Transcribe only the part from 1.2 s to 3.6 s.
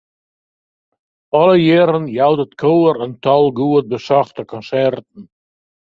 Alle jierren jout it koar in tal